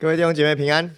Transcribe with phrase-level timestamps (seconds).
[0.00, 0.94] 各位弟兄姐妹平安，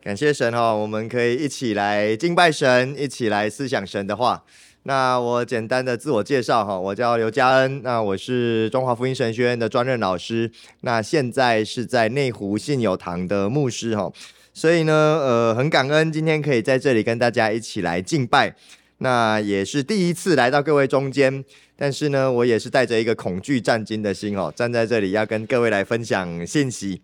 [0.00, 4.44] 感谢神哈，我们可以一起来敬拜神，一起来思想神的话。
[4.84, 10.48] 那我简单的自我介绍哈，我叫刘嘉恩，那我是中华福音神学院的专任老师，
[10.82, 14.12] 那现在是在内湖信友堂的牧师哈，
[14.54, 18.54] 所以呢，呃，很感恩今天可以在这里跟大家一起来敬拜，
[18.98, 21.44] 那也是第一次来到各位中间，
[21.76, 27.02] 但是呢，我也是带着一个恐惧战惊的心哦，站在这里要跟各位来分享信息。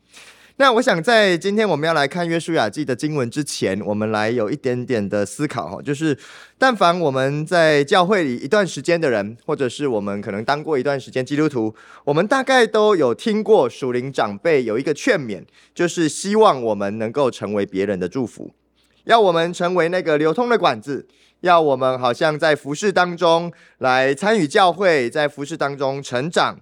[0.57, 6.17] 那我想在今天我们要来看约书亚记的经文之前，我们来有一点点的思考哈，就是
[6.59, 15.43] 但凡我们在教会里一段时间的人，或者是我们可能当过一段时间基督徒，我们大概都有听过属灵长辈有一个劝勉，
[15.75, 18.53] 就是希望我们能够成为别人的祝福，
[19.05, 21.09] 要我们成为那个流通的管子，
[21.41, 26.59] 要我们好像在服事当中来参与教会，在服事当中成长。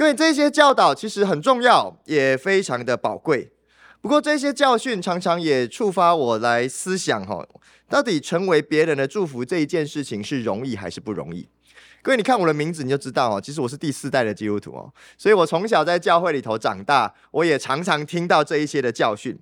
[0.00, 3.52] 各位，这些教导其实很重要，也非常的宝贵。
[4.00, 7.46] 不过，这些教训常常也触发我来思想：哈，
[7.86, 11.46] 到底成为别人的祝福这一件事情是容易还是不容易？
[12.00, 19.38] 各位，你看我的名字，你就知道哦，其实我是第四代的基督徒哦，所以我从小在教会里头长大，我也常常听到这一些的教训。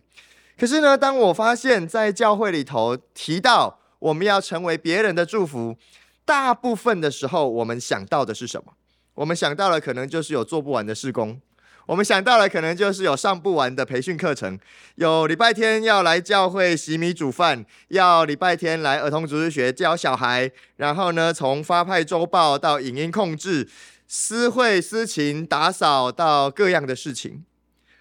[0.58, 5.76] 可是呢，当我发现，在教会里头提到我们要成为别人的祝福，
[6.24, 8.72] 大部分的时候，我们想到的是什么？
[9.18, 11.40] 我们想到了，可能就是有做不完的施工；
[11.86, 14.56] 我们想到了，可能就是有上不完的培训课程；
[14.94, 23.68] 有礼拜天要来教会洗米煮饭，要礼拜天来儿童主日学教小孩，然后呢，从发派周报到影音控制、
[24.06, 27.42] 私会私情打扫到各样的事情，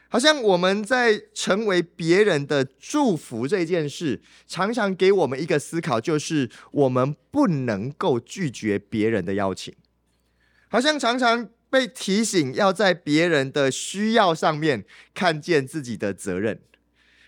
[0.09, 9.73] 好像我们在成为别人的祝福这件事，常常给我们一个思考，就是我们不能够拒绝别人的邀请。
[10.69, 16.59] 好像常常被提醒要在别人的需要上面看见自己的责任。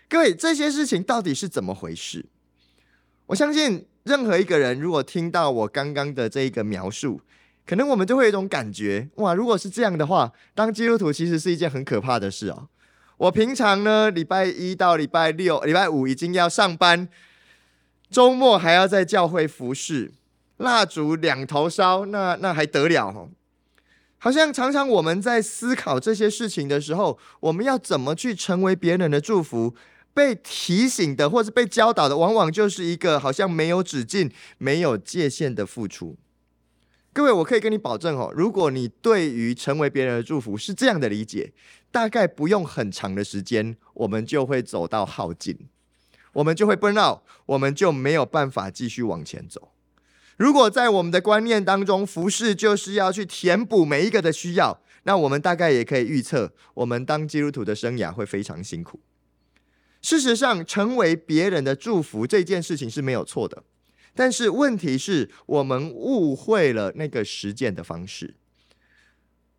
[0.07, 2.25] 各位，这些事情到底是怎么回事？
[3.27, 7.21] 我相信任何一个人如果听到我刚刚的这一个描述，
[7.65, 12.69] 可能我们就会有一种感觉：哇，如果是这样的话，当基督徒其实是一件很可怕的事哦。
[13.17, 17.07] 我平常呢，礼拜一到礼拜六、礼拜五已经要上班，
[18.09, 20.13] 周末还要在教会服侍。
[20.59, 23.29] 蜡烛两头烧，那那还得了吼？
[24.17, 29.75] 好像常常我们在思考这些事情的时候，我们要怎么去成为别人的祝福？
[30.13, 36.17] 被提醒的或是被教导的，往往就是一个好像没有止境、没有界限的付出。
[37.13, 41.53] 各位，我可以跟你保证哦，如果你对于成为别人的祝福是这样的理解，
[41.89, 45.57] 大概不用很长的时间，我们就会走到耗尽，
[46.33, 49.71] 我们就会 burn out，我们就没有办法继续往前走。
[50.39, 59.01] 如果在我们的观念当中，服事就是要去填补每一个的需要，那我们大概也可以预测，我们当基督徒的生涯会非常辛苦。
[60.01, 63.63] 事实上，成为别人的祝福这件事情是没有错的，
[64.15, 68.35] 但是问题是我们误会了那个实践的方式。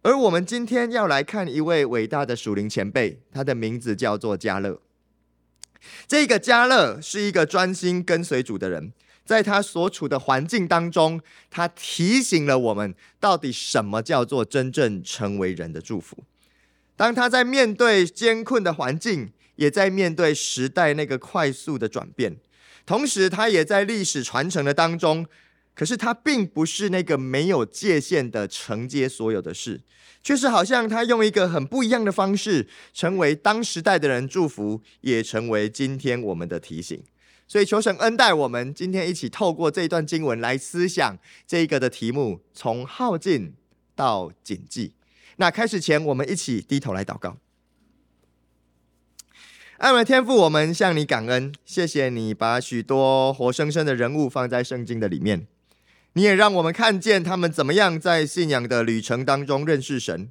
[0.01, 4.81] 而我们今天要来看一位伟大的属灵前辈，他的名字叫做加勒。
[6.09, 8.95] 这个加勒是一个专心跟随主的人。
[9.31, 11.21] 在他所处的环境当中，
[11.51, 16.25] 他提醒了我们，到底什么叫做真正成为人的祝福。
[16.97, 22.39] 当他在面对艰困的环境，也在面对时代那个快速的转变，
[22.85, 25.25] 同时他也在历史传承的当中。
[25.77, 29.81] 可是他并不是那个没有界限的承接所有的事，
[30.25, 37.01] 却是好像他用一个很不一样的方式，成为当时代的人祝福，也成为今天我们的提醒。
[37.51, 41.19] 所以求神恩待我们，今天一起透过这段经文来思想
[41.49, 43.55] 这一个的题目，从耗尽
[43.97, 44.93] 到谨记。
[45.35, 47.39] 那开始前，我们一起低头来祷告。
[49.79, 55.49] 爱的天父，我们向你感恩，谢谢你把许多活生生的人物放在圣经的里面，
[56.13, 60.31] 你也让我们看见他们怎么样在信仰的旅程当中认识神。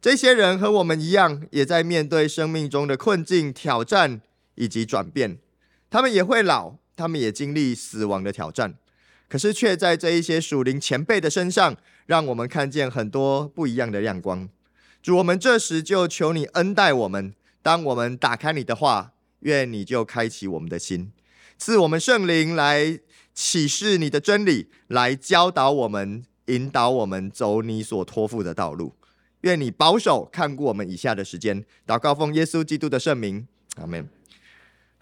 [0.00, 4.22] 这些人和我们一样，也在面对生命中的困境、挑战
[4.54, 5.36] 以及转变。
[5.90, 8.74] 他们也会老，他们也经历死亡的挑战，
[9.28, 14.48] 可是却在这一些属灵前辈的身上，让我们看见很多不一样的亮光。
[15.02, 17.34] 主，我们这时就求你恩待我们。
[17.62, 21.12] 当我们打开你的话，愿你就开启我们的心，
[21.58, 23.00] 赐我们圣灵来
[23.34, 28.94] 启示你的真理，来教导我们，引导我们走你所托付的道路。
[29.42, 31.64] 愿你保守看顾我们以下的时间。
[31.86, 33.46] 祷告奉耶稣基督的圣名，
[33.76, 34.15] 阿门。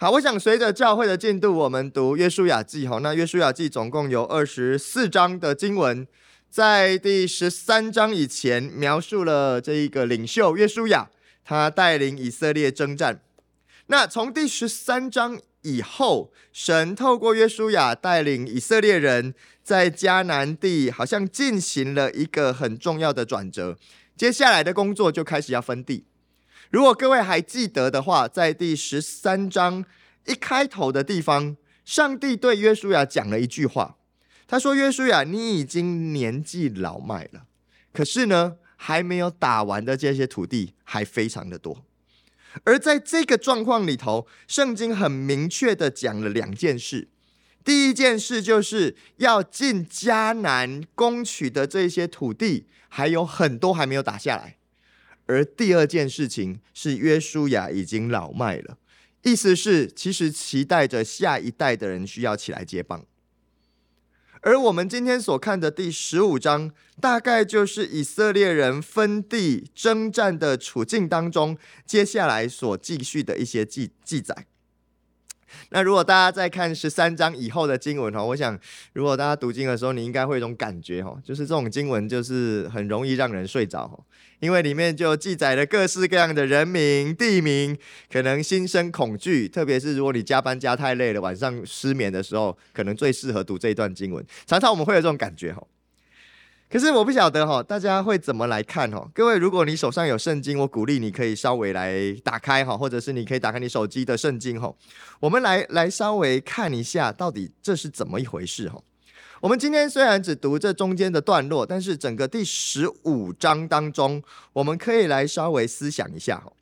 [0.04, 2.86] 好，我想随着教会的进度，我们读约书亚记。
[2.86, 6.06] 好，那约书亚记总共有二十四章的经文，
[6.50, 11.08] 在第十三章以前描述了这一个领袖约书亚
[11.42, 13.22] 他带领以色列征战。
[13.86, 23.78] 那从第十三章以后，神透过约书亚带领以色列人在迦南地，好像进行了一个很重要的转折。
[24.14, 26.04] 接下来的工作就开始要分地。
[26.70, 29.84] 如果各位还记得的话，在第十三章
[30.26, 33.96] 一开头的地方，上帝对约书亚讲了一句话，
[34.46, 37.46] 他说：“约书亚，你已经年纪老迈了，
[37.92, 41.84] 可是呢，还没有打完的这些土地还非常的多。”
[42.64, 47.08] 而在这个状况里头，圣经很明确的讲了两件事。
[47.64, 54.58] 第一件事就是要进迦南攻取的这些土地，还有很多还没有打下来。
[55.26, 58.78] 而第二件事情是约书亚已经老迈了，
[59.22, 63.04] 意思是其实期待着下一代的人需要起来接棒。
[64.42, 71.56] 而我们今天所看的第十五章，大概就是以色列人分地征战的处境当中，
[71.86, 74.46] 接下来所继续的一些记记载。
[75.70, 78.58] 那如果大家在看十三章以后的经文哈，我想
[78.92, 83.98] 如果大家读经的时候，你应该会有一种感觉哈，就是这种经文就是很容易让人睡着哈，
[84.40, 87.76] 因为里面就记载了各式各样的人名、地名，
[88.12, 94.24] 可能心生恐惧，特别是如果你加班加太累了，晚上失眠的时候，可能最适合读这一段经文。
[94.46, 95.62] 常常我们会有这种感觉哈。
[96.74, 99.08] 可是我不晓得哈，大家会怎么来看哈？
[99.14, 104.74] 各位，如果你手上有圣经，我鼓励你可以稍微来打开哈，或者是你可以打开你手机的圣经哈，
[105.20, 108.82] 我们来来稍微看一下，到底这是怎么一回事哈。
[109.40, 114.20] 我们今天虽然只读这中间的段落，但是整个第十五章当中，
[114.54, 116.52] 我们可以来稍微思想一下哈。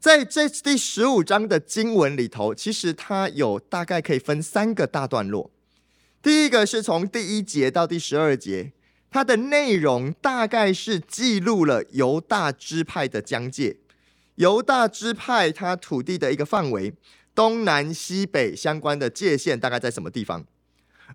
[0.00, 5.50] 在这第十五章的经文里头，其实它有大概可以分三个大段落。
[6.22, 8.72] 第一个是从第一节到第十二节。
[9.16, 13.74] 它的内容大概是记录了犹大支派的疆界，
[14.34, 16.92] 犹大支派它土地的一个范围，
[17.34, 20.44] 东南西北相关的界限大概在什么地方？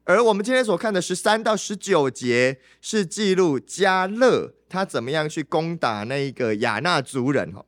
[0.03, 7.63] 而我们今天所看的十三到十九节是记录加勒他怎么样去攻打那个亚纳族人哈。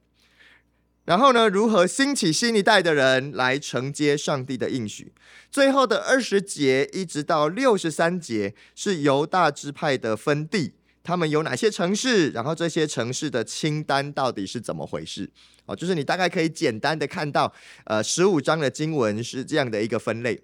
[1.06, 5.12] 然后呢，如何兴起新一代的人来承接上帝的应许？
[5.52, 10.72] 最后的二十节一直到六十三节是犹大支派的分地，
[11.04, 12.30] 他们有哪些城市？
[12.30, 15.30] 然后这些城市的清单到底是怎么回事？
[15.66, 17.54] 哦，就是你大概可以简单的看到，
[17.84, 20.42] 呃，十五章的经文是这样的一个分类，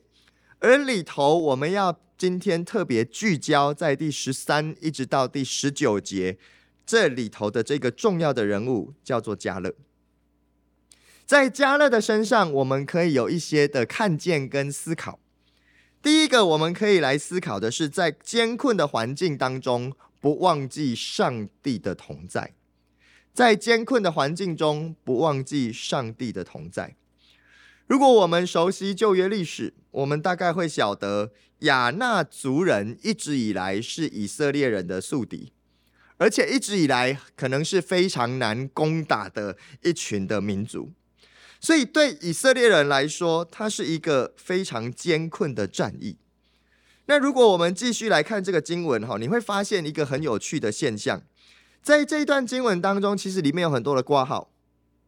[0.60, 6.38] 而里头我们要今天特别聚焦在第十三一直到第十九节
[6.86, 9.74] 这里头的这个重要的人物叫做加勒。
[11.30, 15.20] 在加勒的身上，我们可以有一些的看见跟思考。
[16.02, 22.56] 第一个，我们可以来思考的是，在艰困的环境当中，不忘记上帝的同在。
[23.32, 26.96] 在艰困的环境中，不忘记上帝的同在。
[27.86, 35.54] 如果我们熟悉旧约历史，我们大概会晓得，亚衲族人一直以来是以色列人的宿敌，
[36.18, 40.92] 而且一直以来可能是非常难攻打的一群的民族。
[41.60, 46.18] 所以，对以色列人来说，它是一个非常艰困的战役。
[47.06, 51.22] 那如果我们继续来看这个经文哈，你会发现一个很有趣的现象，
[51.82, 54.52] 在这一段经文当中，其实里面有很多的括号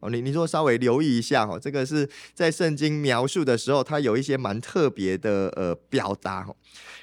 [0.00, 0.10] 哦。
[0.10, 6.54] 你你说稍微留意一下哈，这个是在圣经描述的时候，它有一些蛮特别的呃表达哈。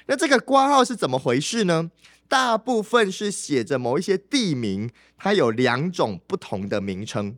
[0.06, 1.90] 那这个括号是怎么回事呢？
[2.28, 7.36] 大部分是写着某一些地名，它有两种不同的名称。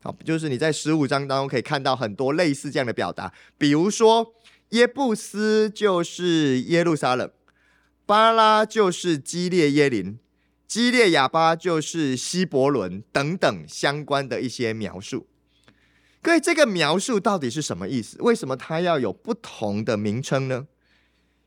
[0.00, 4.32] 好，就是你在十五章当中可以看到很多类似这样的表达，比如说
[4.70, 7.28] 耶布斯就是耶路撒冷，
[8.06, 10.16] 巴拉就是基列耶林，
[10.68, 15.26] 基列亚巴就是希伯伦等等相关的一些描述。
[16.22, 18.16] 各位，这个描述到底是什么意思？
[18.20, 20.68] 为什么它要有不同的名称呢？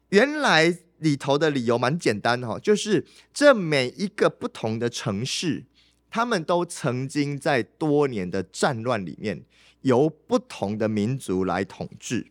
[0.09, 5.63] 原来里头的理由蛮简单哈，就是这每一个不同的城市。
[6.11, 9.43] 他们都曾经在多年的战乱里面，
[9.81, 12.27] 由不同的民族来统治，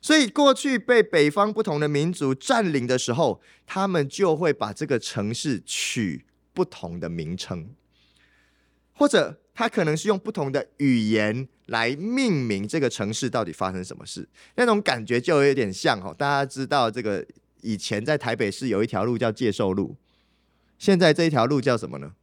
[0.00, 7.70] 所以过去被北方不同的民族占领的时候，他们就会把这个城市取不同的名称，
[8.92, 17.24] 或者他可能是用不同的语言来命名这个城市到底发生什么事，那种感觉就有点像哈，大家知道这个
[17.60, 19.96] 以前在台北市有一条路叫介寿路，
[20.78, 22.14] 现在这一条路叫什么呢？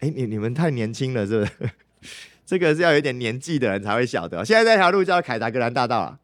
[0.00, 1.70] 哎，你你们太年轻了，是不是？
[2.44, 4.44] 这个是要有点年纪的人才会晓得。
[4.44, 6.18] 现在这条路叫凯达格兰大道啊，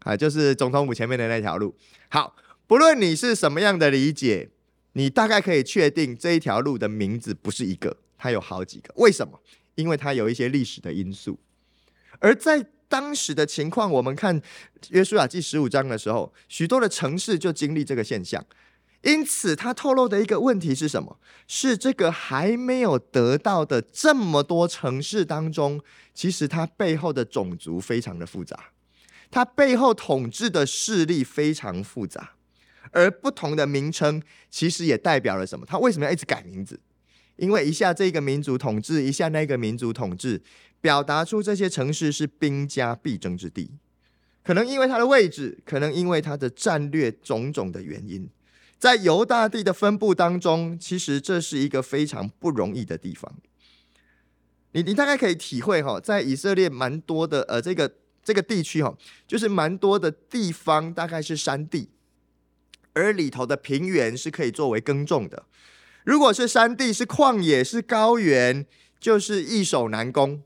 [0.00, 1.74] 啊，就是总统府前面的那条路。
[2.08, 2.34] 好，
[2.66, 4.48] 不论你是什么样的理解，
[4.94, 8.92] 你大概可以确定这一条路的名字不是一个，它有好几个。
[8.96, 9.40] 为什么？
[9.74, 11.38] 因为它有一些历史的因素。
[12.18, 14.40] 而在当时的情况，我们看
[14.90, 18.44] 约书亚记十五章的时候，许多的城市就经历这个现象。
[19.04, 21.18] 因此，他透露的一个问题是什么？
[21.46, 25.78] 是这个还没有得到的这么多城市当中，
[26.14, 28.70] 其实它背后的种族非常的复杂，
[29.30, 32.32] 它背后统治的势力非常复杂，
[32.92, 35.66] 而不同的名称其实也代表了什么？
[35.66, 36.80] 他为什么要一直改名字？
[37.36, 40.40] 因为一下这个民族统治，一下那个民族统治，
[40.80, 43.70] 表达出这些城市是兵家必争之地，
[44.42, 48.26] 可能因为它的位置，可能因为它的战略种种的原因。
[48.78, 53.32] 在犹大地的分布当中，其实这是一个非常不容易的地方。
[54.72, 61.90] 你你大概可以体会哈，在以色列蛮多的呃这个这个地区哈，就是蛮多的地方大概是山地，
[62.92, 65.44] 而里头的平原是可以作为耕种的。
[66.04, 68.66] 如果是山地，是旷野，是高原，
[69.00, 70.42] 就是易守难攻。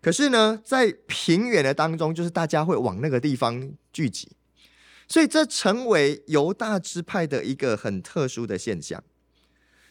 [0.00, 4.28] 可是呢，在平原的当中，就是大家会往那个地方聚集。
[5.08, 9.02] 所以这成为犹大支派的一个很特殊的现象。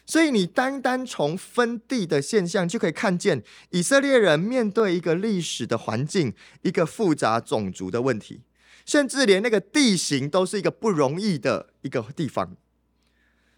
[0.06, 8.42] 所以你单单从分地的现象就可以看见，以色列人面对一个历史的环境，一个复杂种族的问题，
[8.84, 12.54] 甚至连那个地形都是一个不容易的一个地方。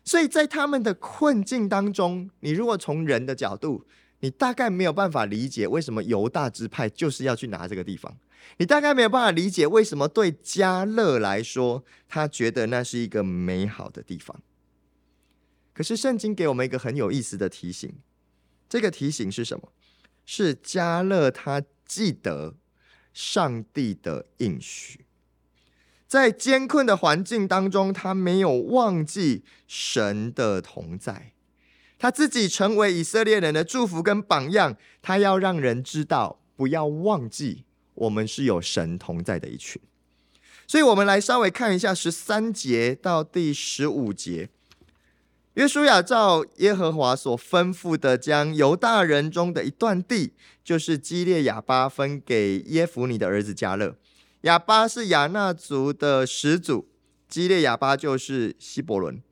[0.04, 3.84] 所以在他们的困境当中，你如果从人的角度，
[4.20, 8.16] 你大概没有办法理解为什么犹大支派就是要去拿这个地方。
[8.58, 14.42] 你大概没有办法理解为什么对迦勒来说，他觉得那是一个美好的地方。
[15.72, 17.92] 可是圣经给我们一个很有意思的提醒，
[18.68, 19.72] 这个提醒是什么？
[20.24, 22.56] 是迦勒他记得
[23.12, 25.04] 上帝的应许，
[26.08, 31.32] 在艰困的环境当中，他没有忘记神的同在，
[31.98, 37.64] 他自己成为以色列人的祝福跟榜样，他要让人知道，不要忘记。
[37.96, 39.82] 我们是有神同在的一群，
[40.66, 44.48] 所以，我们来稍微看一下十三节到第十五节。
[45.54, 53.96] 约书亚照耶和华所吩咐的，将犹大人中的一段地，就是基列亚巴，分给耶孚尼的儿子迦勒。
[54.42, 56.86] 亚巴是亚衲族的始祖，
[57.26, 59.22] 基列亚巴就是希伯伦。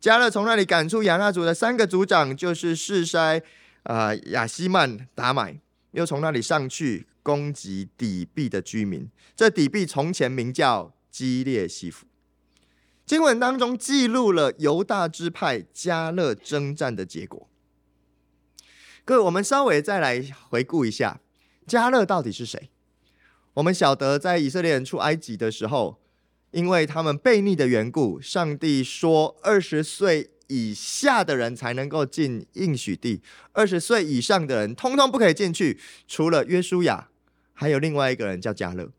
[0.00, 3.40] 迦勒从那里赶出亚衲族的三个族长，就是示筛、
[3.84, 5.60] 啊、呃、亚希曼、达买，
[5.92, 7.06] 又从那里上去。
[7.22, 12.06] 攻击底壁的居民，这底壁从前名叫基列西弗。
[13.04, 17.48] 经文当中记录了犹大支派迦勒征战的结果。
[19.04, 21.20] 各位，我们稍微再来回顾一下，
[21.66, 22.70] 迦勒到底是谁？
[23.54, 26.00] 我们晓得，在以色列人出埃及的时候，
[26.52, 35.78] 因为他们悖逆的缘故，上帝说二十岁以下的人才能够进应许地，二十岁以上的人通通不可以进去，
[36.08, 37.08] 除了约书亚。
[37.52, 38.90] 还有另外一个人叫加勒，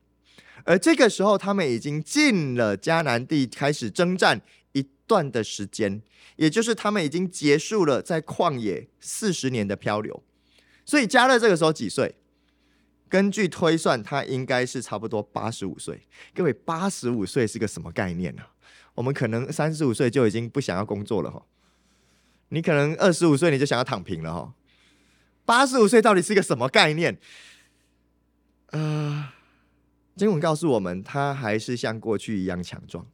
[0.65, 4.39] 而这个时候他们已经进了迦南地，开始征战
[4.73, 5.99] 一段的时间，
[6.35, 10.23] 也就是他们已经结束了在旷野四十年的漂流。
[10.85, 12.13] 所以加勒这个时候几岁？
[13.09, 16.07] 根据推算，他应该是差不多八十五岁。
[16.35, 18.43] 各位，八十五岁是个什么概念呢？
[18.95, 21.45] 我们可能三十五岁就已经不想要工作了哈，
[22.49, 24.53] 你可能二十五岁你就想要躺平了哈。
[25.45, 27.17] 八十五岁到底是个什么概念？
[28.67, 29.33] 啊、
[30.15, 33.05] 经文告诉我们，他还是像过去一样强壮。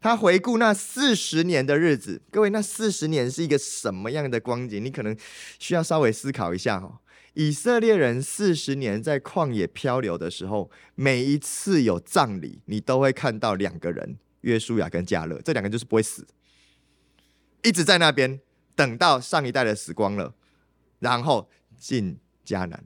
[0.00, 4.84] 他回顾那四十年的日子，各位，那四十年是一个什么样的光景？
[4.84, 5.16] 你可能
[5.60, 7.00] 需要稍微思考一下哈。
[7.34, 16.24] 以色列人四十年在旷野漂流的时候，每一次有葬礼，你都会看到两个人，约书亚跟迦勒，这两个就是不会死，
[17.64, 18.40] 一直在那边
[18.76, 20.34] 等到上一代的死光了，
[21.00, 22.84] 然后进迦南。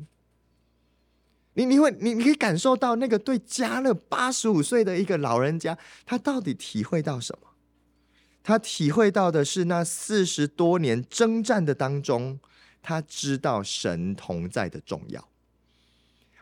[1.55, 7.49] 你你会你你可以感受到那个对迦勒八十五岁的一个老人家，他到底体会到什么？
[8.43, 12.39] 他体会到的是那四十多年征战的当中，
[12.81, 15.29] 他知道神同在的重要。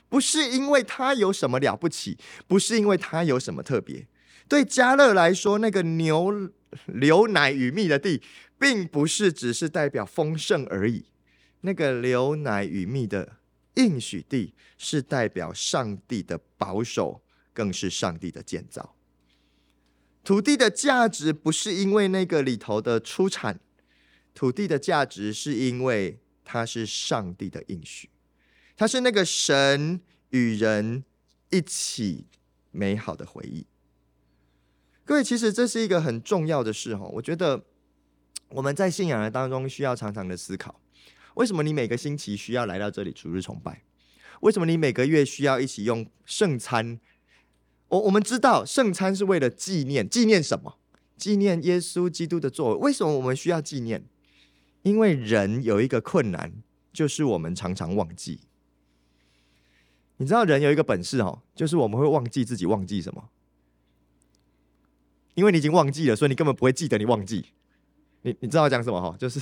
[0.09, 4.06] 不是因为他有什么了不起，不是因为他有什么特别。
[4.48, 6.50] 对迦勒来说，那个牛
[6.86, 8.22] 流奶与蜜的地，
[8.58, 11.06] 并不是只是代表丰盛而已。
[11.60, 13.36] 那个流奶与蜜的。
[13.76, 17.20] 应许地是代表上帝的保守，
[17.52, 18.94] 更是上帝的建造。
[20.22, 23.58] 土地的价值不是因为那个里头的出产，
[24.32, 28.08] 土地的价值是因为它是上帝的应许，
[28.76, 31.02] 它是那个神与人
[31.50, 32.28] 一起
[32.70, 33.66] 美好的回忆。
[35.06, 37.62] 各位，其实这是一个很重要的事哈，我觉得
[38.49, 40.80] 我们在信仰的当中需要常常的思考。
[41.34, 43.82] 为什么你每个星期需要来到这里主日崇拜？
[44.40, 46.99] 为什么你每个月需要一起用圣餐？
[47.88, 50.78] 我我们知道圣餐是为了纪念，纪念什么？
[51.16, 52.80] 纪念耶稣基督的作为。
[52.80, 54.04] 为什么我们需要纪念？
[54.82, 56.52] 因为人有一个困难，
[56.92, 58.40] 就是我们常常忘记。
[60.16, 63.30] 你知道人有一个本事哦，就是我们会忘记自己忘记什么。
[65.34, 67.44] 因为你已经忘记了，所以你根本不会记得你忘记。
[68.22, 69.16] 你你知道我讲什么哈？
[69.18, 69.40] 就是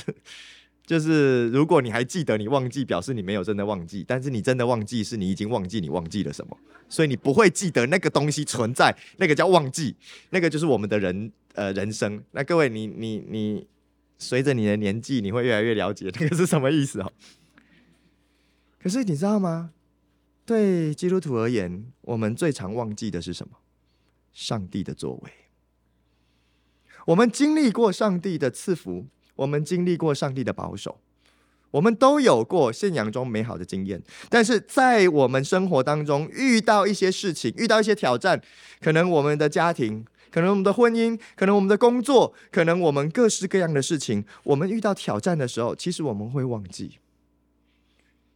[0.85, 6.57] 就是，如果你还记得你忘记，表示你没有真的忘记；但是你真的忘记，是你已经忘记你忘记了什么。
[6.89, 9.95] 所以你不会记得那个东西存在，那个叫忘记，
[10.31, 12.23] 那个就是我们的人呃人生。
[12.33, 13.67] 那各位，你你你，
[14.19, 17.13] 随着你的年纪，你会越来越了解 那个是什么意思哦。
[18.79, 19.71] 可是你知道吗？
[20.45, 23.57] 对基督徒而言，我们最常忘记的是什么？
[24.33, 25.31] 上帝的作为。
[27.07, 29.07] 我们经历过上帝的赐福，
[29.37, 31.01] 我们经历过上帝的保守，
[31.73, 34.01] 我们都有过信仰中美好的经验。
[34.29, 38.41] 但是在我们生活当中遇到一些事情，遇到一些挑战，
[38.81, 46.99] 可能我们的家庭，可能我们的婚姻，可能我们的工作，可能我们各式各样的事情，我们遇到挑战的时候，其实我们会忘记，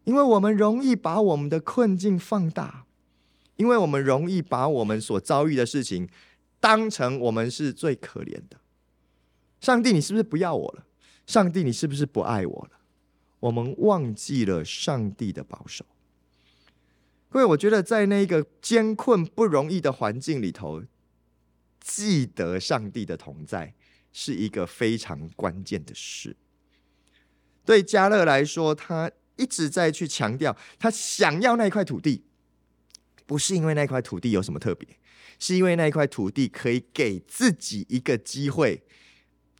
[0.05, 2.85] 因为我们容易把我们的困境放大，
[3.57, 6.09] 因为我们容易把我们所遭遇的事情。
[6.61, 8.59] 当成我们是最可怜的，
[9.61, 10.87] 上帝，你是不是不要我了？
[11.27, 12.79] 上帝，你是不是不爱我了？
[13.41, 15.85] 我们忘记了上帝的保守。
[17.29, 20.83] 各位，我觉得在那个艰困不容易的环境里头，
[21.81, 23.75] 记得上帝的同在
[24.13, 26.37] 是一个非常关键的事。
[27.65, 32.25] 对加勒来说，他一直在去强调，他想要那块土地，
[33.27, 34.89] 不是因为那块土地有什么特别。
[35.39, 38.83] 是因为那一块土地可以给自己一个机会，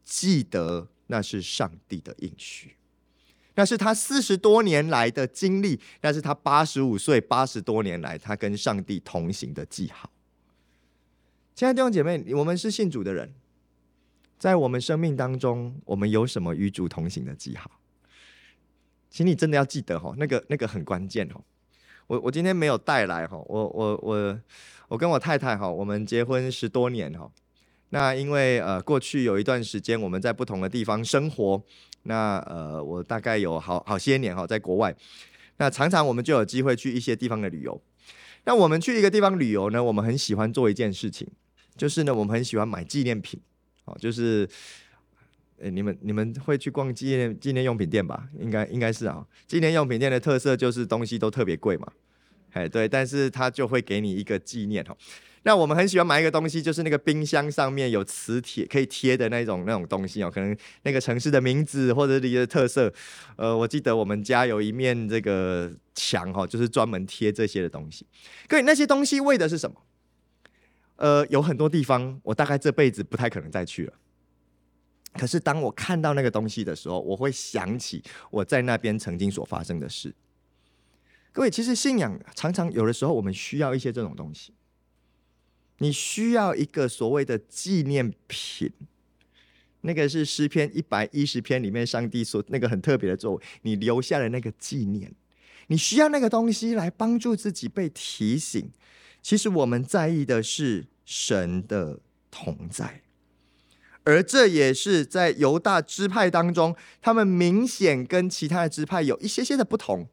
[0.05, 2.77] 记得那是上帝的应许，
[3.55, 10.11] 那是他四十多年来的经历，那是他八十五岁八十多年来他跟上帝同行的记号。
[11.55, 13.33] 亲爱的弟兄姐妹，我们是信主的人，
[14.39, 17.71] 在我们生命当中，我们有什么与主同行的记号？
[19.09, 21.43] 请你真的要记得哈，那个那个很关键哦。
[22.07, 24.41] 我我今天没有带来哈，我我我
[24.89, 27.31] 我跟我太太哈，我们结婚十多年哈，
[27.91, 31.63] 那因为呃过去有一段时间我们在不同的地方生活，
[32.05, 34.95] 那呃我大概有好好些年哈在国外，
[35.57, 37.81] 那常常我们就有机会去一些地方的旅游，
[38.45, 41.27] 那我们去一个地方旅游呢，我们很喜欢做一件事情，
[41.77, 43.41] 就是呢我们很喜欢买纪念品，
[43.85, 44.49] 哦就是。
[45.59, 48.29] 诶，你们你们会去逛纪念纪念用品店吧？
[48.39, 49.27] 应该应该是啊。
[49.47, 51.89] 纪念用品店的特色就是东西都特别贵嘛，
[52.53, 54.97] 哎对，但是它就会给你一个纪念哈。
[55.45, 62.93] 那我们很喜欢买一个东西，就是那个冰箱上面有磁铁可以贴的那种那种东西哦，可能那个城市的名字或者一个特色。
[63.37, 68.05] 呃，我记得我们家有一面这个墙哈，就是专门贴这些的东西。
[68.49, 69.77] 各位，那些东西为的是什么？
[70.97, 73.93] 呃，有很多地方我大概这辈子不太可能再去了。
[75.17, 80.15] 可是当我看到那个东西的时候，我会想起我在那边曾经所发生的事。
[81.33, 84.53] 各位，其实信仰常常有的时候我们需要一些这种东西。
[85.79, 88.73] 你需要一个所谓的纪念品，
[89.83, 95.15] 那个是诗篇一百一十篇里面上帝所那个很特别的作为，你留下的那个纪念。
[95.67, 98.71] 你需要那个东西来帮助自己被提醒。
[99.21, 102.01] 其实我们在意的是神的
[102.31, 103.03] 同在。
[104.07, 110.09] 而这也是在犹大支派当中，他们明显跟其他的支派有一些些的不同，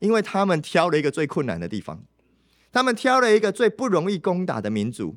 [0.00, 2.04] 因为他们挑了一个最困难的地方，
[2.70, 5.16] 他们挑了一个最不容易攻打的民族，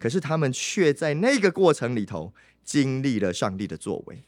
[0.00, 4.24] 可是他们却在那个过程里头经历了上帝的作为。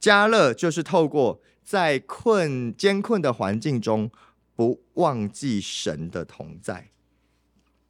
[0.00, 4.10] 加勒就是透过在困艰困的环境中
[4.54, 6.88] 不忘记神的同在，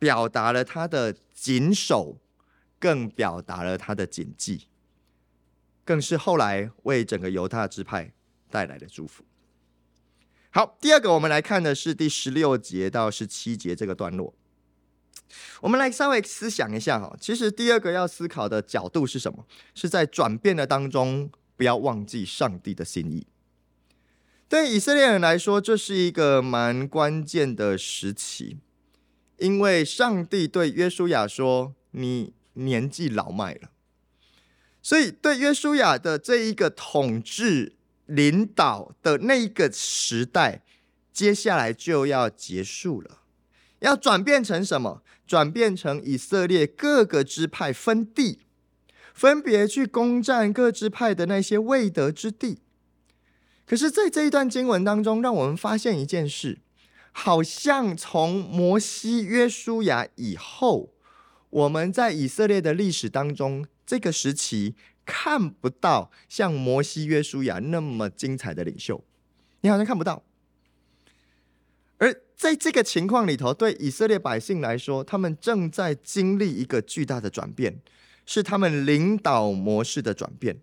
[0.01, 2.19] 表达了他的谨守。
[2.79, 4.67] 更表达了他的谨记，
[5.85, 8.13] 更是后来为整个犹大支派
[8.51, 9.25] 带来的祝福。
[10.51, 14.35] 好，第二个我们来看的是第十六节到十七节这个段落。
[15.61, 19.45] 我们来稍微思想一下哈，其实第二个要思考的角度是什么？
[19.75, 23.27] 是在转变的当中，不要忘记上帝的心意。
[24.49, 28.59] 对以色列人来说，这是一个蛮关键的时期，
[29.39, 33.71] 因为上帝对约书亚说：“你。”年纪老迈了，
[34.83, 40.63] 所以对约书亚的这一个统治领导的那一个时代，
[41.13, 43.23] 接下来就要结束了，
[43.79, 45.03] 要转变成什么？
[45.27, 48.43] 转变成以色列各个支派分地，
[49.13, 52.61] 分别去攻占各支派的那些未得之地。
[53.67, 56.61] 可是，在这一段经文当中，让我们发现一件事，
[57.11, 60.93] 好像从摩西、约书亚以后，
[61.51, 69.05] 我们在以色列的历史当中，这个时期看不到像摩西、约书亚那么精彩的领袖，
[69.61, 70.25] 你好像看不到。
[71.99, 77.81] 而在这个情况里头，对以色列百姓来说，他们正在经历一个巨大的转变，
[78.27, 80.61] 是他们领导模式的转变。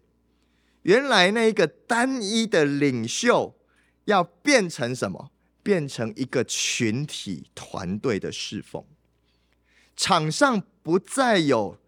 [0.84, 3.56] 原来那一个单一的领袖
[4.06, 5.32] 要变成什么？
[5.63, 8.84] 变成一个群体团队的侍奉。
[9.96, 11.80] 场上不再有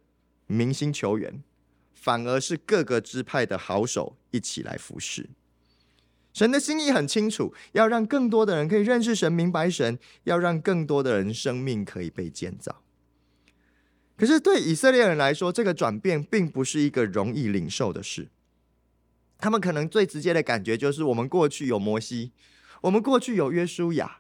[0.48, 1.44] 明星球员，
[1.94, 5.30] 反而是各个支派的好手一起来服侍。
[6.34, 12.82] 神的心意很清楚，要让更多的人可以认识神、明白神，要让更多的人生命可以被建造。
[14.18, 18.30] 可是对以色列人来说，这个转变并不是一个容易领受的事。
[19.38, 22.32] 他们可能最直接的感觉就是：我们过去有摩西，
[22.82, 24.20] 我们过去有约书亚，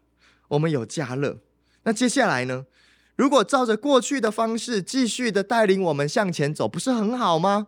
[0.49, 1.39] 我们有加勒。
[1.83, 2.65] 那接下来呢？
[3.15, 7.67] 如果照着过去的方式继续的带领我们向前走，不是很好吗？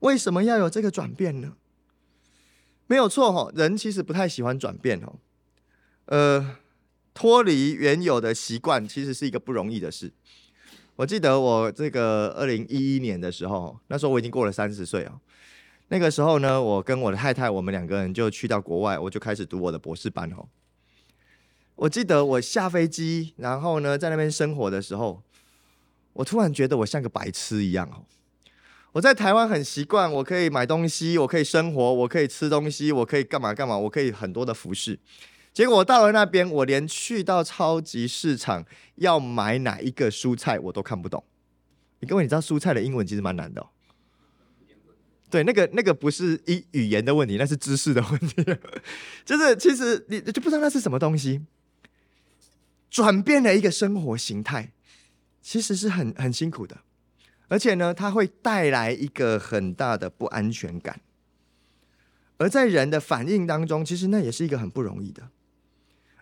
[0.00, 1.54] 为什么要有这个转变呢？
[2.86, 5.16] 没有错哈，人其实不太喜欢转变哦。
[6.06, 6.56] 呃，
[7.12, 10.10] 脱离原有的习惯其实是一个不容易的事。
[10.96, 15.20] 我记得我这个二零一一年的时候，那时候我已经过了三十岁哦。
[15.88, 20.48] 那个时候呢，我跟我的太太，我们两个人就去到国外，我就开始读我的博士班哦。
[21.78, 25.22] 我记得我下飞机，然后呢，在那边生活的时候，
[26.12, 28.02] 我突然觉得我像个白痴一样哦。
[28.90, 34.98] 我在台湾很习惯，我可以买东西，我可以生活，我可以吃东西，我可以干嘛干嘛，我可以很多的服饰。
[35.52, 38.64] 结果我到了那边，我连去到超级市场
[38.96, 41.22] 要买哪一个蔬菜我都看不懂。
[42.00, 43.64] 你各位，你知道蔬菜的英文其实蛮难的。
[45.30, 48.44] 对，那个那个不是一语言的问题，那是知识的问题。
[49.24, 51.40] 就是其实你就不知道那是什么东西，
[52.90, 54.72] 转变了一个生活形态，
[55.42, 56.78] 其实是很很辛苦的，
[57.48, 61.00] 而且呢，它会带来一个很大的不安全感。
[62.38, 65.30] 而在人的反应当中，其实那也是一个很不容易的。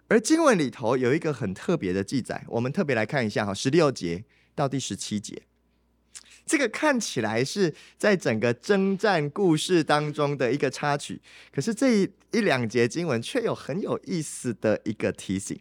[0.09, 4.25] 而经文里头有一个很特别的记载，我们特别来看一下哈，十六节
[4.55, 5.43] 到第十七节。
[6.47, 11.21] 这个看起来是在整个征战故事当中的一个插曲，
[11.53, 15.61] 可是这一一两节经文却有很有意思的一个提醒。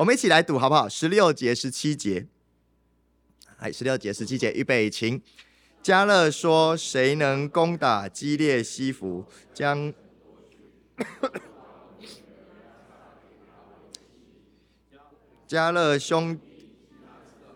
[0.00, 0.88] 我们一起来读好不好？
[0.88, 2.26] 十六节、十七节，
[3.58, 5.20] 来，十六节、十七节，预备，请。
[5.82, 9.92] 加勒说：“谁能攻打基列西弗，将
[15.46, 16.40] 加勒兄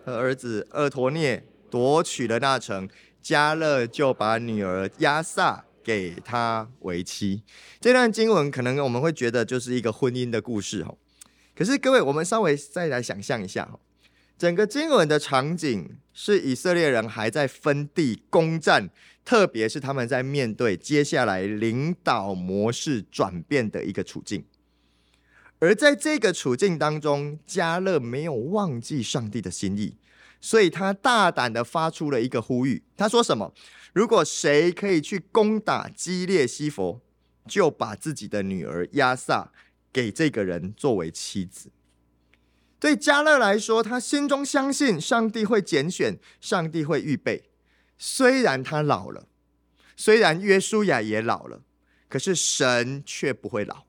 [0.05, 2.87] 和儿子厄陀聂。”夺取了那城，
[3.23, 7.43] 加勒就把女儿亚撒给他为妻。
[7.81, 10.99] 这段经文可能我们会觉得就是一个婚姻的故事哦。
[11.55, 13.81] 可是各位，我们稍微再来想象一下哦，
[14.37, 18.91] 整个经文的场景是以色列人还在分地攻占，
[19.25, 24.45] 特别是他们在面对接下来领导模式转变的一个处境。
[25.61, 29.97] 而在这个处境当中，加勒没有忘记上帝的心意。
[30.41, 33.55] 所以他大胆地发出了一个呼吁，他说什么？
[33.95, 37.01] 如果谁可以去攻打基列西弗，
[37.49, 39.51] 就把自己的女儿押撒
[39.95, 41.71] 给这个人作为妻子。
[42.79, 47.49] 对加勒来说，他心中相信上帝会拣选，上帝会预备。
[47.97, 49.27] 虽然他老了，
[49.97, 51.63] 虽然约书亚也老了，
[52.11, 53.85] 可是神却不会老。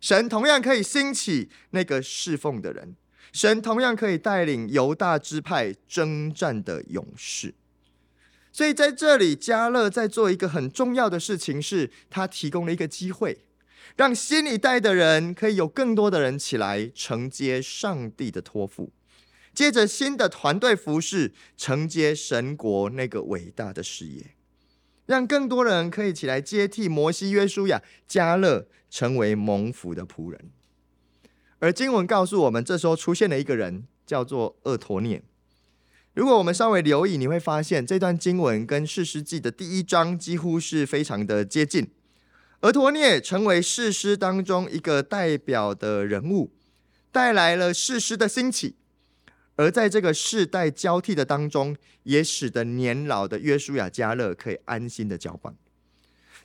[0.00, 2.94] 神同样可以兴起那个侍奉的人。
[3.32, 7.54] 神同样可以带领犹大支派征战的勇士，
[8.50, 13.44] 所以在这里，加勒在做一个很重要的事情，是他提供了一个机会，
[14.00, 18.90] 让新一代的人可以有更多的人起来承接上帝的托付，
[19.52, 24.34] 接着新的团队服侍，承接神国那个伟大的事业，
[25.04, 30.50] 让更多人可以起来接替摩西、约书亚、迦勒，成为蒙福的仆人。
[31.58, 35.22] 而经文告诉我们，这时候出现了一个人，叫做厄陀聂。
[36.14, 41.90] 如果我们稍微留意，你会发现这段经文跟士师记的第一章几乎是非常的接近。
[42.60, 46.52] 而陀聂成为士师当中一个代表的人物，
[47.10, 48.76] 带来了士师的兴起。
[49.56, 55.54] 而在这个世代交替的当中，也使得年老的约书亚加勒可以安心的交棒。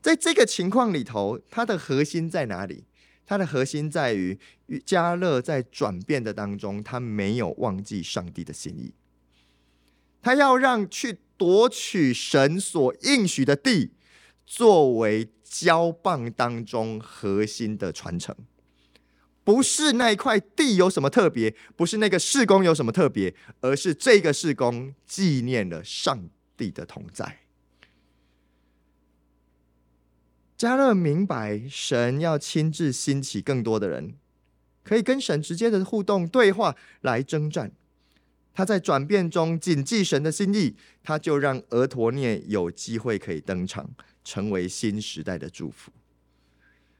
[0.01, 2.85] 在这个情况里头，它的核心在哪里？
[3.25, 4.37] 它的核心在于，
[4.85, 8.93] 迦勒在转变的当中，他没有忘记上帝的心意。
[10.21, 13.93] 他要让去夺取神所应许的地，
[14.45, 18.35] 作为交棒当中核心的传承。
[19.43, 26.27] 不是那一块地有什么特别，不是那个事工有什么特别，而是这个事工纪念了上
[26.57, 27.41] 帝的同在。
[30.57, 34.15] 加勒明白，神要亲自兴起更多的人，
[34.83, 37.71] 可以跟神直接的互动对话来征战。
[38.53, 43.91] 他在转变中谨记神的心意，他就让俄陀聂有机会可以登场，
[44.25, 45.91] 成为新时代的祝福。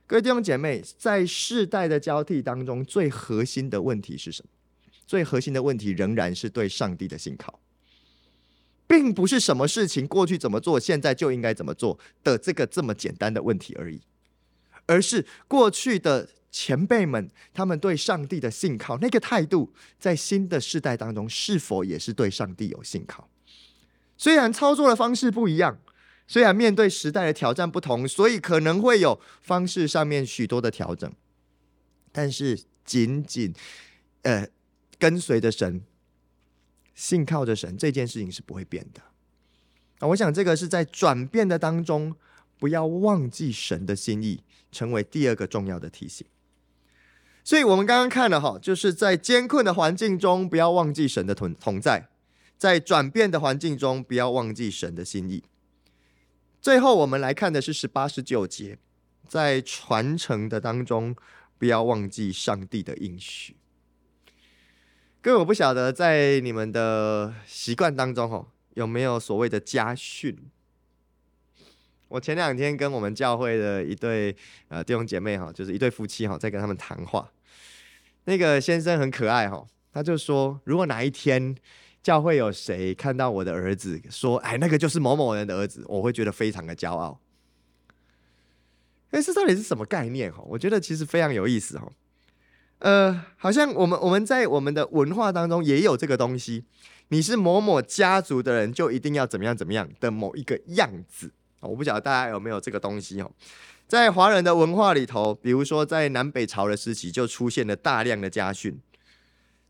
[0.08, 4.50] 各位弟兄姐妹，在世代的交替当中，最核心的问题是什么？
[5.08, 7.60] 最核心的问题仍然是对上帝的信靠，
[8.86, 14.00] 并不是什么事情过去怎么做，现在就应该怎么做的这个这么简单的问题而已，
[14.86, 23.28] 而是过去的前辈们他们对上帝的信靠那个态度，在新的世代当中是否也是对上帝有信靠？
[24.16, 25.80] 虽然操作的方式不一样。
[26.28, 31.12] 虽然面对时代的挑战不同，所以可能会有方式上面许多的调整，
[32.12, 33.54] 但是紧紧
[34.24, 34.48] 呃
[34.98, 35.84] 跟随着神、
[36.94, 39.02] 信靠着神这件事情是不会变的。
[40.00, 42.16] 啊，我想这个是在转变的当中，
[42.58, 46.26] 不要忘记神的心意，成为第二个重要的提醒。
[47.44, 52.10] 所以我们刚刚看了哈，就是在艰困的环境中，不要忘记神的同同在；
[52.58, 55.44] 在转变的环境中，不要忘记神的心意。
[56.66, 58.80] 最后，我们来看的是十八、十九节，
[59.28, 61.16] 在传承的当中，
[61.60, 63.56] 不要忘记上帝的应许。
[65.22, 70.36] 各位，我不晓得在你们的习惯当中，吼有没有所谓的家训？
[72.08, 74.36] 我前两天跟我们教会的一对
[74.70, 77.32] 呃弟兄姐妹，哈，就是一对夫妻，哈，在跟他们谈话。
[78.24, 81.56] 那个先生很可爱，哈，他就说，如果哪一天，
[82.06, 87.20] 教会有谁看到我的儿子说：“哎，那个就是某某人的儿子”，我会觉得非常的骄傲。
[89.10, 90.32] 哎，这到底是什么概念？
[90.32, 91.80] 哈，我觉得其实非常有意思。
[91.80, 91.92] 哈，
[92.78, 96.66] 呃，好像我们我们在我们的文化当中也有这个东西。
[97.08, 101.32] 你是某某家族的人，就一定要怎么样怎么样的某一个样子。
[101.62, 103.20] 我不晓得大家有没有这个东西。
[103.20, 103.32] 哈，
[103.88, 108.80] 在华人的文化里头，比如说在南北朝的时期，就出现了大量的家训。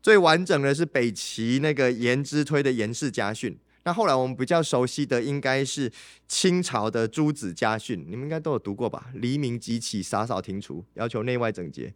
[0.06, 5.90] 最完整的是北齐那个颜之推的颜氏家训，那后来我们比较熟悉的应该是
[6.28, 9.10] 清朝的朱子家训，你们应该都有读过吧？
[9.14, 11.92] 黎明即起，洒扫庭除，要求内外整洁，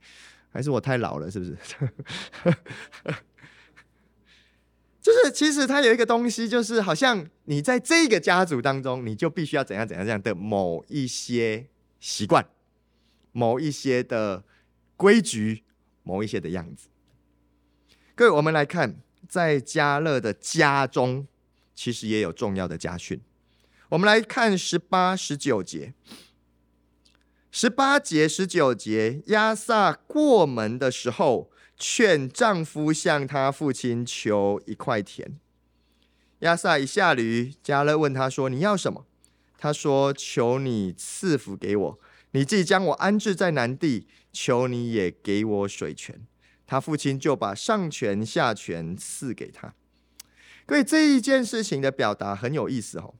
[0.48, 1.56] 还是我太老了，是不是？
[5.00, 11.68] 就是其实它有一个东西，就是好像你在这个家族当中，你就必须要怎样怎样这样的某一些
[12.00, 12.44] 习惯，
[13.30, 14.42] 某一些的
[14.96, 15.62] 规矩，
[16.02, 16.88] 某一些的样子。
[18.20, 21.26] 各位，我们来看，在加勒的家中，
[21.74, 23.18] 其实也有重要的家训。
[23.88, 25.94] 我们来看十八、十九节。
[27.50, 35.38] 十八节、十九节，亚撒过门的时候，劝丈夫向他父亲求一块田。
[36.40, 39.06] 亚撒一下驴，加勒问他说：“你要什么？”
[39.56, 41.98] 他说：“求你赐福给我。
[42.32, 46.20] 你既将我安置在南地，求你也给我水泉。”
[46.70, 49.74] 他父亲就把上泉下泉赐给他。
[50.64, 53.16] 各位，这一件事情的表达很有意思哦。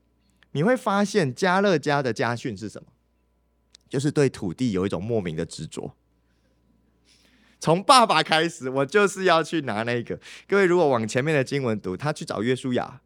[0.53, 2.87] 你会发现加勒家的家训是什么？
[3.89, 5.97] 就是对土地有一种莫名的执着。
[7.59, 10.21] 从爸爸开始，我就是要去拿那个。
[10.47, 13.01] 各位，如果往前面的经文读，他去找约书亚，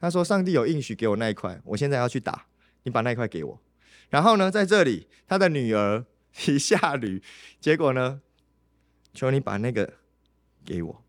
[0.00, 2.46] 他说：“上帝有应许给我那一块，我现在要去打，
[2.84, 3.60] 你把那一块给我。”
[4.10, 6.04] 然后呢，在这里，他的女儿
[6.46, 7.20] 一下驴，
[7.60, 8.20] 结果呢？
[9.12, 9.94] 求你把那个
[10.64, 11.04] 给我，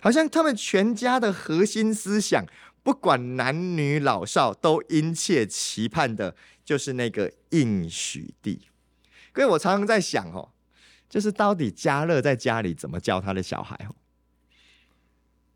[0.00, 2.44] 好像他们全家的核心思想，
[2.82, 8.68] 不管男女老少，都殷切期盼的，就是那个应许地。
[9.34, 10.50] 所以我常常在想，哦，
[11.08, 13.94] 就是到底迦勒在家里怎么教他的小孩，哦，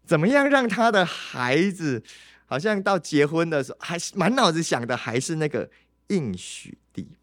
[0.07, 2.03] 怎么样让他的孩子，
[2.47, 5.71] 好像到结婚的时候，还是满脑子想的还是那个
[6.07, 7.19] 应许地。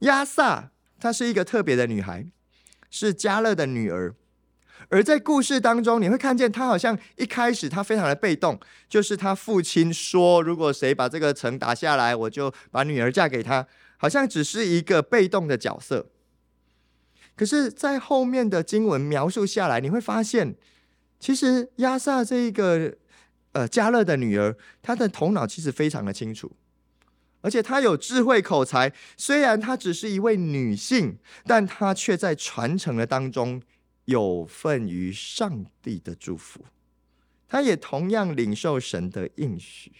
[0.00, 2.26] 亚萨，她是一个特别的女孩。
[2.90, 4.14] 是加勒的女儿，
[4.88, 16.10] 而在故事当中，你会看见她好像一开始她非常的被动，就是她父亲说，如果谁把这个城打下来，我就把女儿嫁给他，好像只是一个被动的角色。
[17.36, 20.56] 可是，在后面的经文描述下来，你会发现，
[21.20, 22.96] 其实亚萨这一个
[23.52, 26.50] 呃加勒的女儿，她的头脑其实非常的清楚。
[27.40, 33.62] 而且她有智慧口才，虽然她只是一位女性，但她却在传承的当中
[34.04, 36.64] 有份于上帝的祝福。
[37.46, 39.92] 她也同样领受神的应许。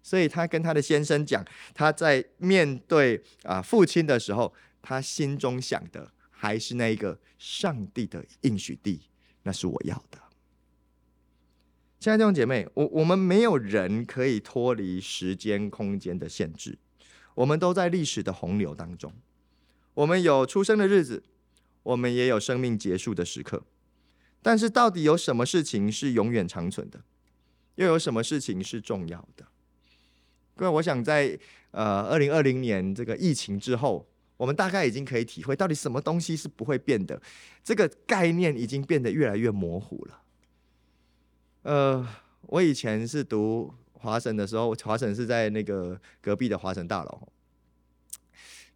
[0.00, 9.02] 所以他跟他的先生讲，他在面对啊父亲的时候，他心中想的还是那个上帝的应许地，
[9.42, 10.18] 那是我要的。
[12.00, 16.78] 亲爱的弟兄姐妹，我我们没有人可以脱离时间空间的限制，
[17.34, 19.12] 我们都在历史的洪流当中，
[19.94, 21.24] 我们有出生的日子，
[21.82, 23.64] 我们也有生命结束的时刻。
[24.40, 27.00] 但是，到底有什么事情是永远长存的？
[27.74, 29.44] 又有什么事情是重要的？
[30.54, 31.36] 各位，我想在
[31.72, 34.06] 呃二零二零年这个疫情之后，
[34.36, 37.20] 我们大概已经可以体会到底什么东西是不会变的。
[37.64, 40.22] 这个概念已经变得越来越模糊了。
[41.68, 42.02] 呃，
[42.46, 47.28] 我以前是读华神的时候，华神是在那个隔壁的华神大楼。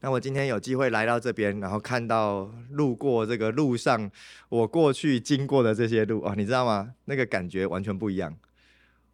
[0.01, 4.11] 那我今天有机会来到这边，然后看到路过这个路上，
[4.51, 6.93] 我过去经过的这些路啊，你知道吗？
[7.07, 8.37] 那个感觉完全不一样。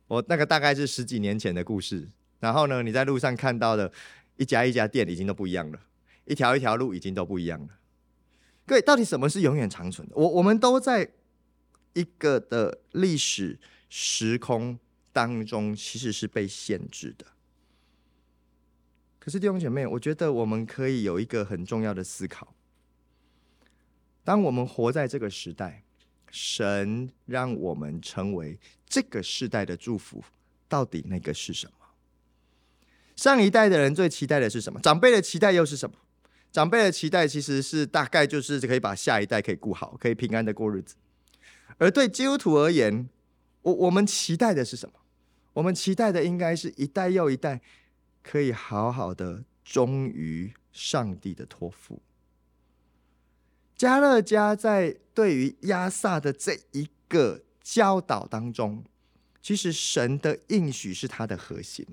[0.09, 2.09] 我那个大概是十几年前的故事。
[2.41, 3.93] 然后呢，你在路上看到的
[4.39, 5.79] 一家一家店已经都不一样了，
[6.25, 7.69] 一条一条路已经都不一样了。
[8.67, 10.17] 各位，到底什么是永远长存的？
[10.17, 11.09] 我我们都在
[11.95, 14.79] 一个的历史时空
[15.13, 17.27] 当中，其实是被限制的。
[19.19, 22.55] 可是弟兄姐妹，我觉得我们可以有一个很重要的思考：
[24.25, 25.85] 当我们活在这个时代，
[26.31, 30.23] 神让我们成为这个时代的祝福，
[30.69, 31.73] 到底那个是什么？
[33.17, 34.81] 上一代的人最期待的是什么？
[34.81, 35.97] 长辈的期待又是什么？
[36.51, 40.95] 长辈的期待其实是大概就是可以把下一代可以顾好，可以平安的过日子。
[41.79, 43.09] 而对基督徒而言，
[43.63, 44.95] 我我们期待的是什么？
[45.55, 47.61] 我们期待的应该是一代又一代。
[48.21, 52.03] 可以好好的忠于上帝的托付。
[53.75, 58.85] 加勒加在对于亚萨的这一个教导当中，
[59.41, 61.87] 其实神的应许是他的核心，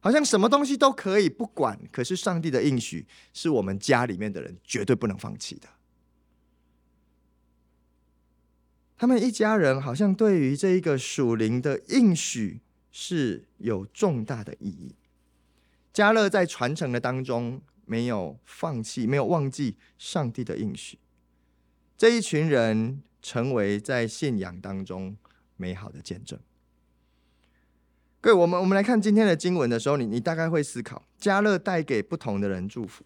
[0.00, 5.68] 好像什么东西都可以不管，可是上帝的应许是我们家里面的人绝对不能放弃的。
[8.96, 12.60] 他们一家人好像对于这一个属灵的应许
[12.92, 14.94] 是有重大的意义。
[15.92, 20.98] 迦勒在传承的当中没有放弃，没有忘记上帝的应许。
[21.96, 25.16] 这一群人成为在信仰当中
[25.56, 26.38] 美好的见证。
[28.20, 33.04] 各位，我们我们来看今天的经文的时候，你你大概会思考，加勒带给不同的人祝福，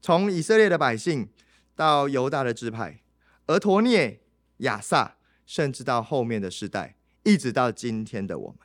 [0.00, 1.28] 从以色列的百姓
[1.74, 3.02] 到犹大的支派，
[3.46, 4.20] 而陀聂、
[4.58, 5.16] 亚萨，
[5.46, 8.58] 甚至到后面的世代，一直到今天的我们，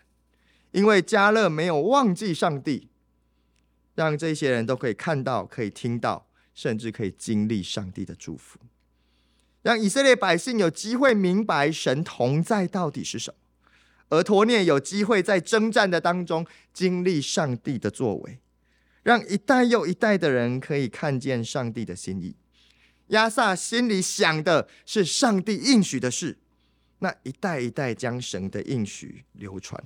[0.72, 2.90] 因为迦勒没有忘记上帝。
[3.94, 8.58] 让这些人都可以看到、可以听到，甚至可以经历上帝的祝福。
[9.62, 13.38] 让以色列百姓有机会明白神同在到底是什么，
[14.10, 18.40] 而陀涅有机会在征战的当中经历上帝的作为。
[19.04, 22.36] 让一代又一代的人可以看见上帝的心意。
[23.12, 26.38] 亚萨心里想的是上帝应许的事，
[27.00, 29.82] 那一代一代将神的应许流传。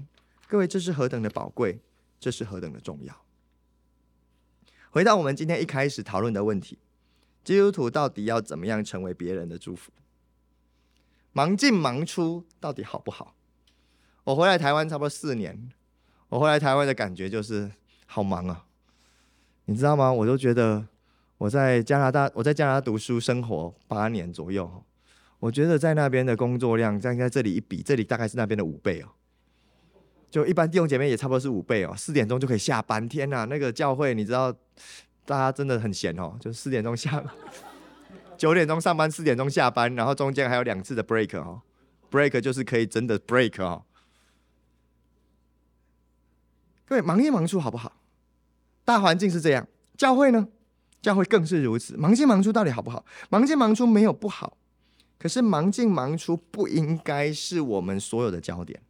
[0.47, 1.79] 各位，这是何等的宝贵，
[2.19, 3.25] 这是何等的重要。
[4.91, 6.77] 回到我们今天一开始讨论的问题，
[7.43, 9.91] 基督徒到底要怎么样成为别人的祝福？
[11.33, 13.35] 忙进忙出到底好不好？
[14.23, 15.71] 我回来台湾差不多四年，
[16.29, 17.71] 我回来台湾的感觉就是
[18.05, 18.65] 好忙啊！
[19.65, 20.13] 你知道吗？
[20.13, 20.87] 我都觉得
[21.37, 24.83] 我在加拿大，我在加拿大读书生活八年左右，
[25.39, 29.09] 我觉得在那边的工作量，在在这里一比，这里大概是那边的五倍哦。
[30.31, 33.07] 就一般弟兄姐妹也差不多是五倍哦，四点钟就可以下班。
[33.07, 34.51] 天呐，那个教会你知道，
[35.25, 37.23] 大家真的很闲哦，就四点钟下，
[38.37, 41.61] 九点钟上班，四点钟下班，然后中间还有两次的 break 哦
[42.11, 43.83] ，break 就是可以真的 break 哦。
[46.85, 48.01] 各位忙进忙出好不好？
[48.83, 49.67] 大环境是这样，
[49.97, 50.47] 教会呢？
[51.05, 51.95] 教会更是如此。
[51.97, 53.05] 忙进忙出到底好不好？
[53.29, 54.57] 忙进忙出没有不好，
[55.19, 58.81] 可是忙进忙出不应该是我们所有的焦点，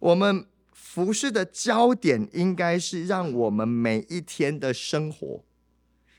[0.00, 0.46] 我们。
[0.78, 5.42] 服事的焦点应该是让我们每一天的生活，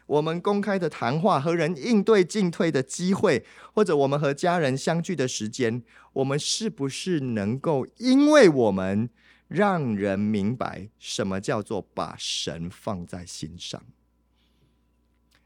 [0.05, 5.84] 我们公开的谈话和人应对进退的机会，或者我们和家人相聚的时间，
[6.14, 9.09] 我们是不是能够因为我们
[9.47, 13.82] 让人明白什么叫做把神放在心上，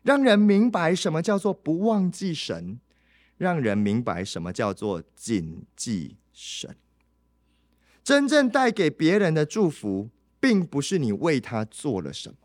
[0.03, 2.79] 让人明白什么叫做不忘记神，
[3.37, 6.75] 让人明白什么叫做谨记神。
[8.03, 12.35] 真正带给别人的祝福，并不是你为他做了什么。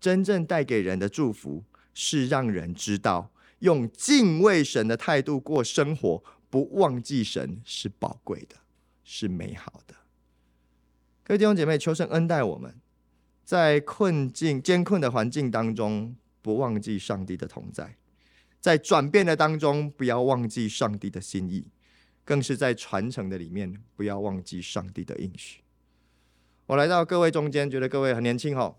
[0.00, 1.62] 真正带给人的祝福，
[1.94, 3.30] 是让人知道，
[3.60, 8.56] 用敬畏神的态度过生活，不忘记神是宝贵的，
[9.04, 9.94] 是美好的。
[11.22, 12.74] 各位弟兄姐妹，求神恩待我们，
[13.44, 17.86] 在困境艰困的环境当中，不忘记上帝的同在；
[18.60, 21.62] 在转变的当中，不要忘记上帝的心意；
[22.24, 25.62] 更是在传承的里面，不要忘记上帝的应许。
[26.66, 28.76] 我来到各位中间，觉得各位很年轻哦，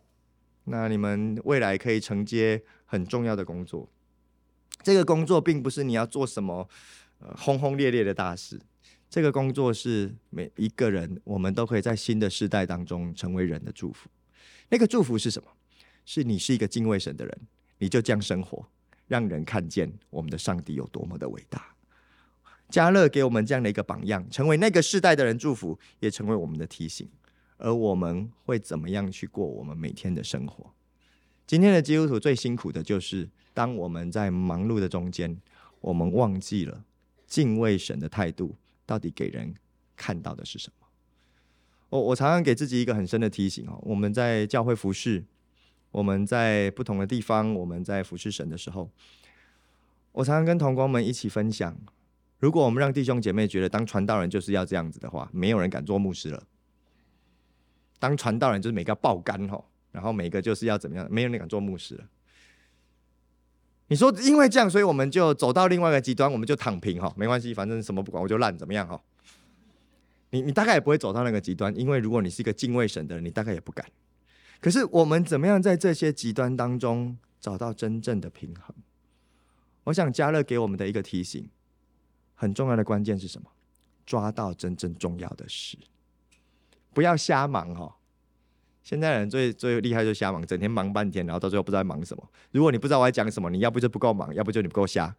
[0.66, 3.89] 那你们未来可以承接很重要的工作。
[4.82, 6.68] 这个工作并不是你要做什么
[7.20, 8.59] 呃轰轰烈烈的大事。
[9.09, 14.09] 这个工作是每一个人，我们都可以在新的世代当中成为人的祝福。
[14.70, 15.49] 那个祝福是什么？
[16.05, 17.41] 是你是一个敬畏神的人，
[17.78, 18.65] 你就这样生活，
[19.07, 21.76] 让人看见我们的上帝有多么的伟大。
[22.69, 27.07] 嘉乐给我们这样的一个榜样，成为那个世代的人祝福，也成为我们的提醒。
[27.57, 30.74] 而我们会怎么样去过我们每天的生活？
[31.45, 35.38] 今天的基督徒最辛苦的就是，当我们在忙碌的中间，
[35.82, 36.84] 我们忘记了
[37.28, 38.55] 敬畏神的态度。
[38.86, 39.53] 到底给人
[39.95, 40.88] 看到的是什么？
[41.89, 45.24] 我我常常给自己一个很深的提醒哦，我们在教会服侍，
[45.93, 48.89] 我们在不同的地方，我们在服侍神的时候，
[50.11, 51.77] 我常常跟同工们一起分享，
[52.39, 56.43] 如果我们让弟兄姐妹觉得当传道人就是要这样子的话，没有人敢做牧师了。
[57.99, 62.03] 当传道人就是每个要爆肝吼，然后每个就是要怎么样，没有人敢做牧师了。
[63.87, 68.99] 你说因为这样，所以我们就走到另外一个极端，我们就躺平哈，没关系，反正什么不管，我就烂，怎么样哈？
[70.31, 73.85] 你你大概也不会走到那个极端，因为如果你是一个敬畏神的人，你大概也不敢。
[74.64, 78.74] 可是我们怎么样在这些极端当中找到真正的平衡？
[79.84, 81.49] 我想加乐给我们的一个提醒，
[82.34, 83.49] 很重要的关键是什么？
[84.05, 85.78] 抓到真正重要的事，
[86.93, 87.95] 不要瞎忙哦。
[88.84, 92.32] 现在人最最厉害就是瞎忙，整天忙半天，然后到最后不知道忙什么。
[92.51, 95.14] 如果你不知道我在讲什么，你要不就不够忙，要不就你不够瞎。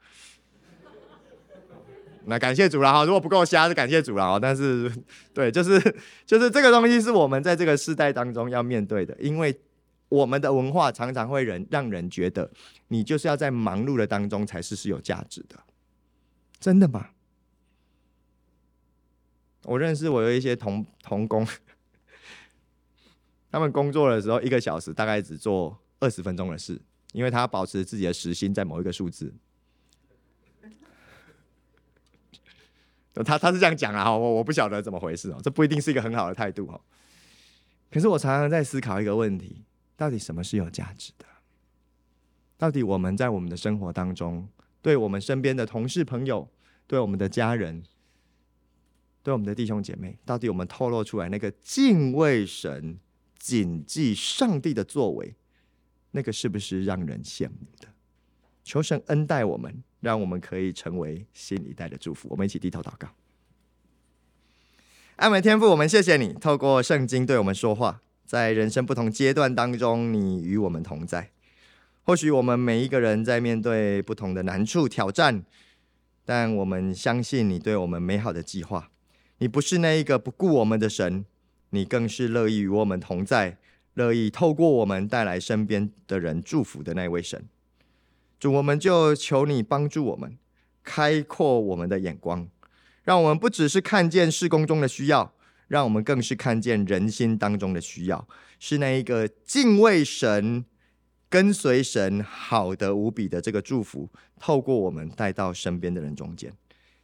[2.27, 4.39] 那感谢主了哈，如果不够瞎，就感谢主了哈。
[4.41, 4.91] 但是，
[5.33, 5.79] 对，就是
[6.25, 9.61] 就是这个东西是我们在这个世代当中要面对的，因为
[10.09, 12.51] 我们的文化常常会人让人觉得
[12.89, 15.57] 你就是要在忙碌的当中才是是有价值的，
[16.59, 17.11] 真的吗？
[19.65, 21.47] 我认识我有一些同同工。
[23.51, 26.81] 他们工作的时候，一个小时大概只做二十分钟的事，
[27.13, 29.33] 因为他要保持自己的时薪在某一个数字。
[33.23, 36.81] 他他是这样讲啊，我我不晓得怎么回事哦，这不一定是一个很好的态度哦。
[37.91, 39.65] 可是我常常在思考一个问题：
[39.97, 41.27] 到底什么是有价值的？
[42.57, 44.49] 到底我们在我们的生活当中，
[44.83, 46.49] 对我们身边的同事、朋友，
[46.87, 47.85] 对我们的家人，
[49.23, 52.99] 对我们的弟兄姐妹，到底我们透露出来那个敬畏神？
[53.37, 55.35] 谨记上帝的作为，
[56.13, 57.89] 那个是不是让人羡慕的？
[58.63, 62.29] 求神恩待我们，让我们可以成为新一代的祝福。
[62.31, 63.09] 我们一起低头祷告。
[65.17, 71.31] 爱美天父，我们谢谢你透过圣经对我们说话，在人生不同阶段当中，你与我们同在。
[72.03, 75.43] 或许我们每一个人在面对不同的难处挑战，
[76.25, 78.91] 但我们相信你对我们美好的计划。
[79.39, 81.25] 你不是那一个不顾我们的神。
[81.71, 83.59] 你更是乐意与我们同在，
[83.95, 87.49] 乐意透过我们带来身边的人祝福的那位神。
[88.53, 90.37] 我们就求你帮助我们，
[90.83, 92.49] 开阔我们的眼光，
[93.03, 95.35] 让我们不只是看见事工中的需要，
[95.69, 98.27] 让我们更是看见人心当中的需要，
[98.59, 100.65] 是那一个敬畏神、
[101.29, 106.53] 跟随神、好得无比的这个祝福，透过我们带到身边的人中间。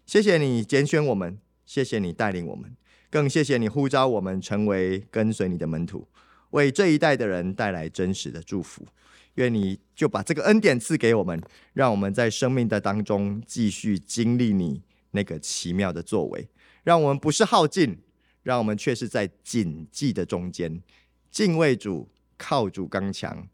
[0.06, 2.74] 谢谢你拣选我们，谢谢你带领我们。
[3.10, 6.06] 更谢谢你呼召我们成为跟随你的门徒，
[6.50, 8.86] 为这一代的人带来真实的祝福。
[9.34, 11.40] 愿你就把这个恩典赐给我们，
[11.72, 16.48] 让我们在生命的当中继续经历你那个奇妙的作为。
[16.82, 17.98] 让我们不是耗尽，
[18.42, 20.82] 让我们却是在谨记的中间，
[21.30, 22.08] 敬畏主，
[22.38, 23.46] 靠主刚强，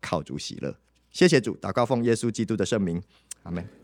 [0.00, 0.76] 靠主喜乐。
[1.10, 3.00] 谢谢主，祷告奉耶稣基督的圣名，
[3.44, 3.83] 阿门。